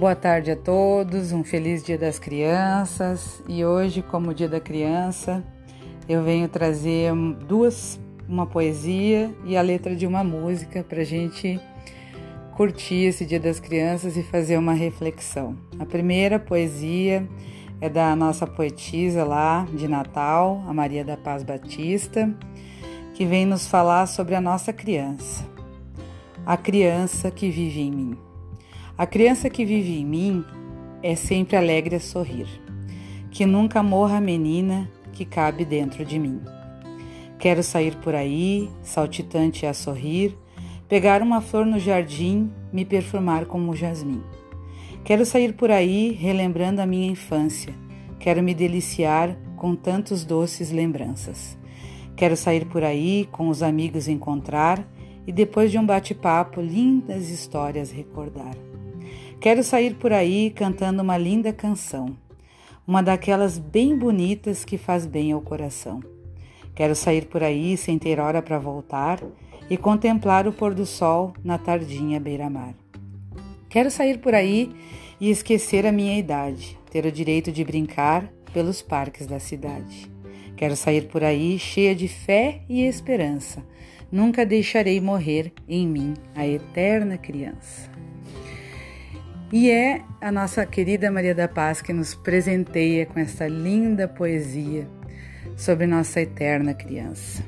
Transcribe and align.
Boa 0.00 0.16
tarde 0.16 0.50
a 0.50 0.56
todos, 0.56 1.30
um 1.30 1.44
feliz 1.44 1.84
Dia 1.84 1.98
das 1.98 2.18
Crianças. 2.18 3.42
E 3.46 3.62
hoje, 3.66 4.00
como 4.00 4.32
Dia 4.32 4.48
da 4.48 4.58
Criança, 4.58 5.44
eu 6.08 6.24
venho 6.24 6.48
trazer 6.48 7.12
duas, 7.46 8.00
uma 8.26 8.46
poesia 8.46 9.30
e 9.44 9.58
a 9.58 9.60
letra 9.60 9.94
de 9.94 10.06
uma 10.06 10.24
música 10.24 10.82
para 10.82 11.02
a 11.02 11.04
gente 11.04 11.60
curtir 12.56 13.08
esse 13.08 13.26
Dia 13.26 13.38
das 13.38 13.60
Crianças 13.60 14.16
e 14.16 14.22
fazer 14.22 14.56
uma 14.56 14.72
reflexão. 14.72 15.54
A 15.78 15.84
primeira 15.84 16.38
poesia 16.38 17.28
é 17.78 17.90
da 17.90 18.16
nossa 18.16 18.46
poetisa 18.46 19.22
lá 19.22 19.66
de 19.70 19.86
Natal, 19.86 20.64
a 20.66 20.72
Maria 20.72 21.04
da 21.04 21.18
Paz 21.18 21.42
Batista, 21.42 22.34
que 23.12 23.26
vem 23.26 23.44
nos 23.44 23.66
falar 23.66 24.06
sobre 24.06 24.34
a 24.34 24.40
nossa 24.40 24.72
criança, 24.72 25.44
a 26.46 26.56
criança 26.56 27.30
que 27.30 27.50
vive 27.50 27.82
em 27.82 27.90
mim. 27.90 28.29
A 29.00 29.06
criança 29.06 29.48
que 29.48 29.64
vive 29.64 29.98
em 29.98 30.04
mim 30.04 30.44
é 31.02 31.16
sempre 31.16 31.56
alegre 31.56 31.96
a 31.96 32.00
sorrir. 32.00 32.46
Que 33.30 33.46
nunca 33.46 33.82
morra 33.82 34.18
a 34.18 34.20
menina 34.20 34.90
que 35.14 35.24
cabe 35.24 35.64
dentro 35.64 36.04
de 36.04 36.18
mim. 36.18 36.38
Quero 37.38 37.62
sair 37.62 37.96
por 37.96 38.14
aí, 38.14 38.68
saltitante 38.82 39.64
a 39.64 39.72
sorrir, 39.72 40.36
pegar 40.86 41.22
uma 41.22 41.40
flor 41.40 41.64
no 41.64 41.78
jardim, 41.78 42.50
me 42.70 42.84
perfumar 42.84 43.46
como 43.46 43.74
jasmim. 43.74 44.22
Quero 45.02 45.24
sair 45.24 45.54
por 45.54 45.70
aí, 45.70 46.12
relembrando 46.12 46.82
a 46.82 46.86
minha 46.86 47.10
infância. 47.10 47.72
Quero 48.18 48.42
me 48.42 48.52
deliciar 48.52 49.34
com 49.56 49.74
tantos 49.74 50.26
doces 50.26 50.70
lembranças. 50.70 51.56
Quero 52.14 52.36
sair 52.36 52.66
por 52.66 52.84
aí, 52.84 53.26
com 53.32 53.48
os 53.48 53.62
amigos 53.62 54.08
encontrar 54.08 54.86
e 55.26 55.32
depois 55.32 55.70
de 55.70 55.78
um 55.78 55.86
bate-papo, 55.86 56.60
lindas 56.60 57.30
histórias 57.30 57.90
recordar. 57.90 58.69
Quero 59.40 59.62
sair 59.62 59.94
por 59.94 60.12
aí 60.12 60.50
cantando 60.50 61.02
uma 61.02 61.16
linda 61.16 61.52
canção, 61.52 62.16
uma 62.86 63.02
daquelas 63.02 63.58
bem 63.58 63.96
bonitas 63.96 64.64
que 64.64 64.76
faz 64.76 65.06
bem 65.06 65.32
ao 65.32 65.40
coração. 65.40 66.00
Quero 66.74 66.94
sair 66.94 67.26
por 67.26 67.42
aí 67.42 67.76
sem 67.76 67.98
ter 67.98 68.20
hora 68.20 68.42
para 68.42 68.58
voltar 68.58 69.20
e 69.68 69.76
contemplar 69.76 70.48
o 70.48 70.52
pôr 70.52 70.74
do 70.74 70.84
sol 70.84 71.32
na 71.44 71.56
tardinha 71.56 72.18
beira-mar. 72.18 72.74
Quero 73.68 73.90
sair 73.90 74.18
por 74.18 74.34
aí 74.34 74.74
e 75.20 75.30
esquecer 75.30 75.86
a 75.86 75.92
minha 75.92 76.18
idade, 76.18 76.76
ter 76.90 77.06
o 77.06 77.12
direito 77.12 77.52
de 77.52 77.64
brincar 77.64 78.28
pelos 78.52 78.82
parques 78.82 79.26
da 79.26 79.38
cidade. 79.38 80.10
Quero 80.56 80.76
sair 80.76 81.08
por 81.08 81.22
aí 81.22 81.58
cheia 81.58 81.94
de 81.94 82.08
fé 82.08 82.62
e 82.68 82.82
esperança. 82.82 83.64
Nunca 84.10 84.44
deixarei 84.44 85.00
morrer 85.00 85.52
em 85.68 85.86
mim 85.86 86.14
a 86.34 86.46
eterna 86.46 87.16
criança. 87.16 87.90
E 89.52 89.68
é 89.68 90.02
a 90.20 90.30
nossa 90.30 90.64
querida 90.64 91.10
Maria 91.10 91.34
da 91.34 91.48
Paz 91.48 91.82
que 91.82 91.92
nos 91.92 92.14
presenteia 92.14 93.04
com 93.04 93.18
essa 93.18 93.48
linda 93.48 94.06
poesia 94.06 94.86
sobre 95.56 95.88
nossa 95.88 96.20
eterna 96.20 96.72
criança. 96.72 97.42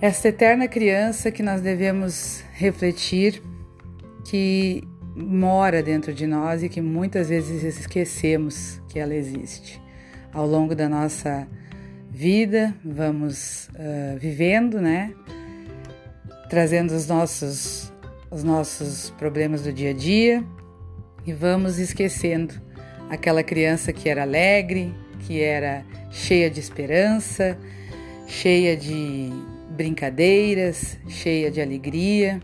Esta 0.00 0.28
eterna 0.28 0.68
criança 0.68 1.32
que 1.32 1.42
nós 1.42 1.60
devemos 1.60 2.44
refletir, 2.52 3.42
que 4.24 4.84
mora 5.16 5.82
dentro 5.82 6.14
de 6.14 6.24
nós 6.24 6.62
e 6.62 6.68
que 6.68 6.80
muitas 6.80 7.28
vezes 7.30 7.64
esquecemos 7.64 8.80
que 8.88 9.00
ela 9.00 9.16
existe. 9.16 9.82
Ao 10.32 10.46
longo 10.46 10.72
da 10.72 10.88
nossa 10.88 11.48
vida, 12.08 12.72
vamos 12.84 13.68
uh, 13.70 14.16
vivendo, 14.20 14.80
né? 14.80 15.12
Trazendo 16.48 16.94
os 16.94 17.08
nossos 17.08 17.92
os 18.30 18.44
nossos 18.44 19.10
problemas 19.10 19.62
do 19.62 19.72
dia 19.72 19.90
a 19.90 19.94
dia 19.94 20.44
e 21.26 21.32
vamos 21.32 21.78
esquecendo 21.78 22.54
aquela 23.08 23.42
criança 23.42 23.92
que 23.92 24.08
era 24.08 24.22
alegre, 24.22 24.94
que 25.20 25.40
era 25.40 25.84
cheia 26.10 26.50
de 26.50 26.60
esperança, 26.60 27.58
cheia 28.26 28.76
de 28.76 29.30
brincadeiras, 29.70 30.98
cheia 31.08 31.50
de 31.50 31.60
alegria. 31.60 32.40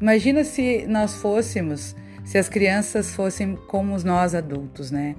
Imagina 0.00 0.44
se 0.44 0.86
nós 0.88 1.14
fôssemos, 1.14 1.94
se 2.24 2.38
as 2.38 2.48
crianças 2.48 3.14
fossem 3.14 3.56
como 3.68 3.96
nós 4.04 4.34
adultos, 4.34 4.90
né? 4.90 5.14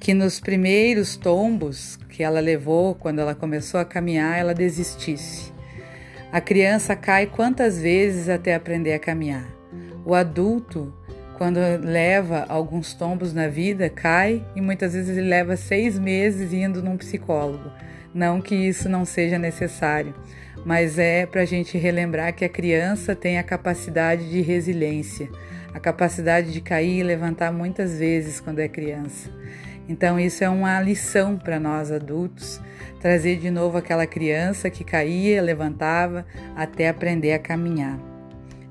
Que 0.00 0.14
nos 0.14 0.40
primeiros 0.40 1.16
tombos 1.16 1.96
que 2.10 2.22
ela 2.22 2.40
levou 2.40 2.94
quando 2.94 3.18
ela 3.18 3.34
começou 3.34 3.80
a 3.80 3.84
caminhar, 3.84 4.38
ela 4.38 4.54
desistisse 4.54 5.55
a 6.36 6.40
criança 6.42 6.94
cai 6.94 7.24
quantas 7.24 7.80
vezes 7.80 8.28
até 8.28 8.54
aprender 8.54 8.92
a 8.92 8.98
caminhar? 8.98 9.48
O 10.04 10.14
adulto, 10.14 10.92
quando 11.38 11.58
leva 11.80 12.44
alguns 12.46 12.92
tombos 12.92 13.32
na 13.32 13.48
vida, 13.48 13.88
cai 13.88 14.44
e 14.54 14.60
muitas 14.60 14.92
vezes 14.92 15.16
ele 15.16 15.30
leva 15.30 15.56
seis 15.56 15.98
meses 15.98 16.52
indo 16.52 16.82
num 16.82 16.98
psicólogo. 16.98 17.72
Não 18.12 18.42
que 18.42 18.54
isso 18.54 18.86
não 18.86 19.06
seja 19.06 19.38
necessário, 19.38 20.14
mas 20.62 20.98
é 20.98 21.24
para 21.24 21.40
a 21.40 21.46
gente 21.46 21.78
relembrar 21.78 22.34
que 22.34 22.44
a 22.44 22.50
criança 22.50 23.16
tem 23.16 23.38
a 23.38 23.42
capacidade 23.42 24.28
de 24.28 24.42
resiliência, 24.42 25.30
a 25.72 25.80
capacidade 25.80 26.52
de 26.52 26.60
cair 26.60 26.98
e 26.98 27.02
levantar 27.02 27.50
muitas 27.50 27.98
vezes 27.98 28.40
quando 28.40 28.58
é 28.58 28.68
criança. 28.68 29.30
Então, 29.88 30.18
isso 30.18 30.42
é 30.42 30.48
uma 30.48 30.80
lição 30.80 31.36
para 31.36 31.60
nós 31.60 31.92
adultos 31.92 32.60
trazer 33.00 33.36
de 33.36 33.50
novo 33.50 33.78
aquela 33.78 34.06
criança 34.06 34.68
que 34.68 34.82
caía, 34.82 35.40
levantava 35.40 36.26
até 36.56 36.88
aprender 36.88 37.32
a 37.32 37.38
caminhar. 37.38 37.98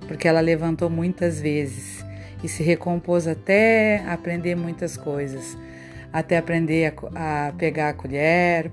Porque 0.08 0.28
ela 0.28 0.42
levantou 0.42 0.90
muitas 0.90 1.40
vezes 1.40 2.06
e 2.44 2.50
se 2.50 2.62
recompôs 2.62 3.28
até 3.28 4.03
aprender 4.08 4.56
muitas 4.56 4.98
coisas, 4.98 5.58
até 6.12 6.38
aprender 6.38 6.94
a, 7.16 7.47
a 7.47 7.53
pegar 7.53 7.90
a 7.90 7.94
colher, 7.94 8.72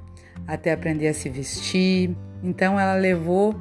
até 0.49 0.73
aprender 0.73 1.09
a 1.09 1.15
se 1.15 1.29
vestir. 1.29 2.11
Então 2.43 2.79
ela 2.79 2.97
levou 2.97 3.55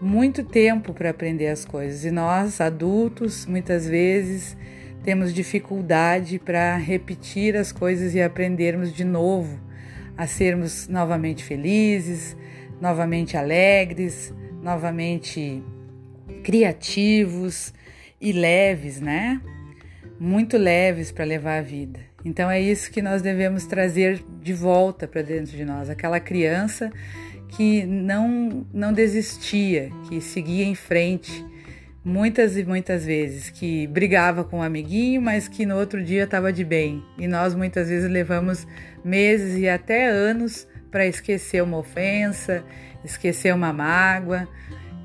muito 0.00 0.44
tempo 0.44 0.92
para 0.92 1.10
aprender 1.10 1.48
as 1.48 1.64
coisas 1.64 2.04
e 2.04 2.10
nós, 2.10 2.60
adultos, 2.60 3.46
muitas 3.46 3.88
vezes 3.88 4.56
temos 5.02 5.32
dificuldade 5.32 6.38
para 6.38 6.76
repetir 6.76 7.56
as 7.56 7.72
coisas 7.72 8.14
e 8.14 8.20
aprendermos 8.20 8.92
de 8.92 9.04
novo 9.04 9.58
a 10.16 10.26
sermos 10.26 10.86
novamente 10.88 11.42
felizes, 11.42 12.36
novamente 12.80 13.36
alegres, 13.36 14.34
novamente 14.62 15.62
criativos 16.42 17.72
e 18.20 18.32
leves, 18.32 19.00
né? 19.00 19.40
Muito 20.18 20.58
leves 20.58 21.10
para 21.10 21.24
levar 21.24 21.58
a 21.58 21.62
vida. 21.62 22.00
Então 22.24 22.50
é 22.50 22.60
isso 22.60 22.90
que 22.90 23.00
nós 23.00 23.22
devemos 23.22 23.64
trazer 23.64 24.22
de 24.42 24.52
volta 24.52 25.08
para 25.08 25.22
dentro 25.22 25.56
de 25.56 25.64
nós, 25.64 25.88
aquela 25.88 26.20
criança 26.20 26.92
que 27.48 27.84
não 27.84 28.66
não 28.72 28.92
desistia, 28.92 29.90
que 30.08 30.20
seguia 30.20 30.64
em 30.64 30.74
frente, 30.74 31.44
muitas 32.04 32.56
e 32.56 32.64
muitas 32.64 33.04
vezes 33.04 33.50
que 33.50 33.86
brigava 33.86 34.42
com 34.42 34.58
um 34.58 34.62
amiguinho, 34.62 35.20
mas 35.20 35.48
que 35.48 35.66
no 35.66 35.76
outro 35.76 36.02
dia 36.02 36.24
estava 36.24 36.52
de 36.52 36.64
bem. 36.64 37.02
E 37.18 37.26
nós 37.26 37.54
muitas 37.54 37.88
vezes 37.88 38.10
levamos 38.10 38.66
meses 39.04 39.58
e 39.58 39.68
até 39.68 40.06
anos 40.08 40.66
para 40.90 41.06
esquecer 41.06 41.62
uma 41.62 41.78
ofensa, 41.78 42.64
esquecer 43.04 43.54
uma 43.54 43.72
mágoa. 43.72 44.48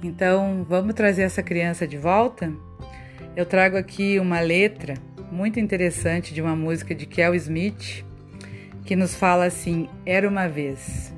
Então, 0.02 0.66
vamos 0.68 0.94
trazer 0.94 1.24
essa 1.24 1.44
criança 1.44 1.88
de 1.88 1.98
volta? 1.98 2.52
Eu 3.36 3.46
trago 3.46 3.78
aqui 3.78 4.20
uma 4.20 4.40
letra 4.40 4.96
muito 5.32 5.60
interessante 5.60 6.34
de 6.34 6.42
uma 6.42 6.56
música 6.56 6.96
de 6.96 7.06
Kel 7.06 7.36
Smith 7.36 8.06
que 8.86 8.96
nos 8.96 9.16
fala 9.16 9.46
assim: 9.46 9.90
Era 10.06 10.28
uma 10.28 10.48
vez, 10.48 11.14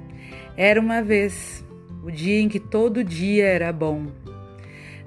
era 0.55 0.79
uma 0.79 1.01
vez, 1.01 1.63
o 2.03 2.09
dia 2.09 2.39
em 2.39 2.49
que 2.49 2.59
todo 2.59 3.03
dia 3.03 3.45
era 3.45 3.71
bom 3.71 4.07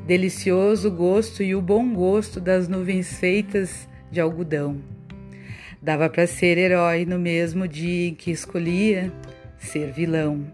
delicioso 0.06 0.90
gosto 0.90 1.42
e 1.42 1.54
o 1.54 1.62
bom 1.62 1.92
gosto 1.92 2.40
das 2.40 2.68
nuvens 2.68 3.18
feitas 3.18 3.88
de 4.10 4.20
algodão. 4.20 4.78
Dava 5.82 6.10
para 6.10 6.26
ser 6.26 6.58
herói 6.58 7.06
no 7.06 7.18
mesmo 7.18 7.66
dia 7.66 8.08
em 8.08 8.14
que 8.14 8.30
escolhia 8.30 9.12
ser 9.58 9.90
vilão. 9.92 10.44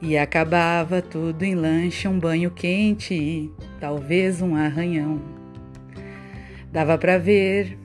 E 0.00 0.18
acabava 0.18 1.00
tudo 1.00 1.44
em 1.44 1.54
lanche, 1.54 2.08
um 2.08 2.18
banho 2.18 2.50
quente 2.50 3.14
e 3.14 3.50
talvez 3.78 4.42
um 4.42 4.56
arranhão. 4.56 5.20
Dava 6.72 6.98
para 6.98 7.18
ver 7.18 7.78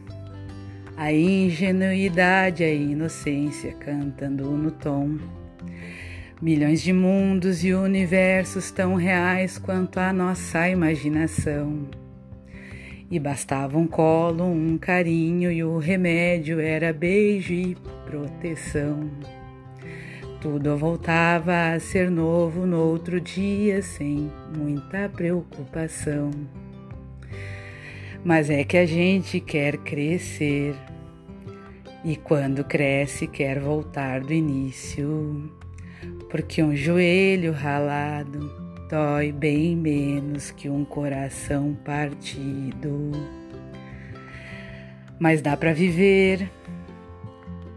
a 0.96 1.14
ingenuidade, 1.14 2.64
a 2.64 2.74
inocência 2.74 3.72
cantando 3.74 4.50
no 4.50 4.72
tom. 4.72 5.20
Milhões 6.40 6.84
de 6.84 6.94
mundos 6.94 7.64
e 7.64 7.74
universos 7.74 8.70
tão 8.70 8.94
reais 8.94 9.58
quanto 9.58 10.00
a 10.00 10.14
nossa 10.14 10.70
imaginação. 10.70 11.88
E 13.10 13.18
bastava 13.20 13.76
um 13.76 13.88
colo, 13.88 14.44
um 14.44 14.78
carinho 14.78 15.52
e 15.52 15.64
o 15.64 15.80
remédio 15.80 16.60
era 16.60 16.94
beijo 16.94 17.54
e 17.54 17.76
proteção. 18.06 19.10
Tudo 20.40 20.78
voltava 20.78 21.74
a 21.74 21.80
ser 21.80 22.12
novo 22.12 22.68
no 22.68 22.82
outro 22.82 23.20
dia 23.20 23.82
sem 23.82 24.32
muita 24.56 25.10
preocupação. 25.10 26.30
Mas 28.24 28.52
é 28.52 28.64
que 28.64 28.78
a 28.78 28.86
gente 28.86 29.40
quer 29.40 29.78
crescer 29.78 30.76
e 32.06 32.16
quando 32.16 32.64
cresce 32.64 33.26
quer 33.26 33.60
voltar 33.60 34.22
do 34.22 34.32
início, 34.32 35.52
porque 36.30 36.62
um 36.62 36.76
joelho 36.76 37.52
ralado 37.52 38.68
dói 38.90 39.32
bem 39.32 39.76
menos 39.76 40.52
que 40.52 40.70
um 40.70 40.86
coração 40.86 41.78
partido. 41.84 43.12
Mas 45.20 45.42
dá 45.42 45.58
para 45.58 45.74
viver, 45.74 46.50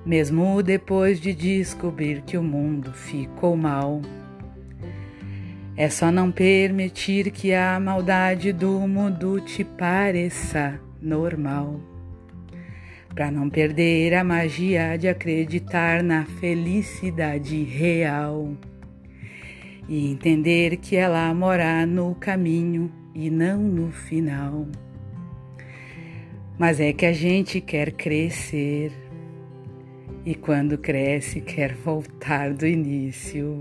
mesmo 0.04 0.62
depois 0.62 1.20
de 1.20 1.32
descobrir 1.32 2.22
que 2.22 2.36
o 2.36 2.42
mundo 2.42 2.92
ficou 2.92 3.56
mal. 3.56 4.00
É 5.76 5.88
só 5.88 6.10
não 6.10 6.30
permitir 6.30 7.30
que 7.30 7.54
a 7.54 7.80
maldade 7.80 8.52
do 8.52 8.80
mundo 8.80 9.40
te 9.40 9.64
pareça 9.64 10.78
normal. 11.00 11.80
Para 13.14 13.30
não 13.30 13.50
perder 13.50 14.14
a 14.14 14.24
magia 14.24 14.96
de 14.96 15.08
acreditar 15.08 16.02
na 16.02 16.24
felicidade 16.24 17.62
real. 17.64 18.54
E 19.88 20.10
entender 20.10 20.76
que 20.76 20.96
ela 20.96 21.32
mora 21.34 21.84
no 21.84 22.14
caminho 22.14 22.90
e 23.14 23.28
não 23.28 23.58
no 23.58 23.90
final. 23.90 24.66
Mas 26.58 26.78
é 26.80 26.92
que 26.92 27.06
a 27.06 27.12
gente 27.12 27.60
quer 27.60 27.92
crescer. 27.92 28.92
E 30.24 30.34
quando 30.34 30.78
cresce, 30.78 31.40
quer 31.40 31.74
voltar 31.74 32.52
do 32.52 32.66
início 32.66 33.60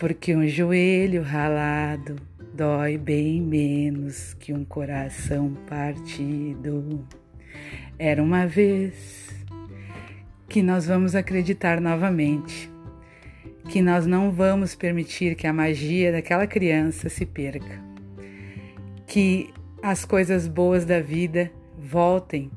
porque 0.00 0.34
um 0.34 0.48
joelho 0.48 1.20
ralado 1.20 2.16
dói 2.54 2.96
bem 2.96 3.38
menos 3.38 4.32
que 4.32 4.50
um 4.50 4.64
coração 4.64 5.52
partido. 5.68 7.06
Era 8.02 8.22
uma 8.22 8.46
vez 8.46 9.28
que 10.48 10.62
nós 10.62 10.86
vamos 10.86 11.14
acreditar 11.14 11.82
novamente, 11.82 12.72
que 13.68 13.82
nós 13.82 14.06
não 14.06 14.32
vamos 14.32 14.74
permitir 14.74 15.34
que 15.34 15.46
a 15.46 15.52
magia 15.52 16.10
daquela 16.10 16.46
criança 16.46 17.10
se 17.10 17.26
perca, 17.26 17.78
que 19.06 19.50
as 19.82 20.06
coisas 20.06 20.48
boas 20.48 20.86
da 20.86 20.98
vida 20.98 21.52
voltem 21.78 22.50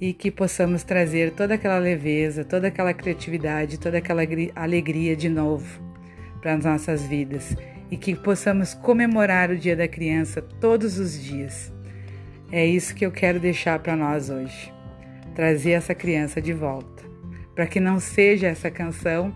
e 0.00 0.12
que 0.12 0.28
possamos 0.28 0.82
trazer 0.82 1.30
toda 1.30 1.54
aquela 1.54 1.78
leveza, 1.78 2.44
toda 2.44 2.66
aquela 2.66 2.92
criatividade, 2.92 3.78
toda 3.78 3.98
aquela 3.98 4.22
alegria 4.56 5.14
de 5.14 5.28
novo 5.28 5.80
para 6.40 6.54
as 6.54 6.64
nossas 6.64 7.06
vidas 7.06 7.56
e 7.92 7.96
que 7.96 8.16
possamos 8.16 8.74
comemorar 8.74 9.52
o 9.52 9.56
Dia 9.56 9.76
da 9.76 9.86
Criança 9.86 10.42
todos 10.42 10.98
os 10.98 11.22
dias. 11.22 11.73
É 12.56 12.64
isso 12.64 12.94
que 12.94 13.04
eu 13.04 13.10
quero 13.10 13.40
deixar 13.40 13.80
para 13.80 13.96
nós 13.96 14.30
hoje. 14.30 14.72
Trazer 15.34 15.72
essa 15.72 15.92
criança 15.92 16.40
de 16.40 16.52
volta, 16.52 17.02
para 17.52 17.66
que 17.66 17.80
não 17.80 17.98
seja 17.98 18.46
essa 18.46 18.70
canção 18.70 19.34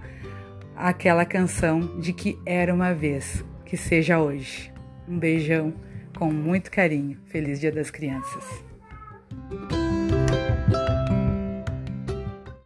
aquela 0.76 1.24
canção 1.24 1.98
de 1.98 2.12
que 2.12 2.38
era 2.46 2.72
uma 2.72 2.94
vez, 2.94 3.44
que 3.64 3.76
seja 3.76 4.20
hoje. 4.20 4.72
Um 5.08 5.18
beijão 5.18 5.74
com 6.16 6.30
muito 6.32 6.70
carinho. 6.70 7.18
Feliz 7.26 7.58
Dia 7.58 7.72
das 7.72 7.90
Crianças. 7.90 8.64